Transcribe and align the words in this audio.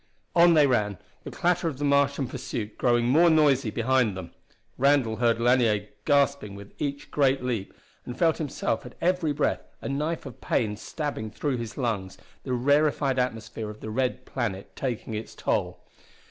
On 0.35 0.55
they 0.55 0.65
ran, 0.65 0.97
the 1.25 1.29
clatter 1.29 1.67
of 1.67 1.77
the 1.77 1.85
Martian 1.85 2.25
pursuit 2.25 2.75
growing 2.75 3.05
more 3.07 3.29
noisy 3.29 3.69
behind 3.69 4.17
them. 4.17 4.31
Randall 4.75 5.17
heard 5.17 5.39
Lanier 5.39 5.89
gasping 6.05 6.55
with 6.55 6.73
each 6.81 7.11
great 7.11 7.43
leap, 7.43 7.71
and 8.03 8.17
felt 8.17 8.39
himself 8.39 8.83
at 8.83 8.95
every 8.99 9.31
breath 9.31 9.61
a 9.79 9.87
knife 9.87 10.25
of 10.25 10.41
pain 10.41 10.75
stabbing 10.75 11.29
through 11.29 11.57
his 11.57 11.77
lungs, 11.77 12.17
the 12.41 12.53
rarified 12.53 13.19
atmosphere 13.19 13.69
of 13.69 13.79
the 13.79 13.91
red 13.91 14.25
planet 14.25 14.75
taking 14.75 15.13
its 15.13 15.35
toll. 15.35 15.85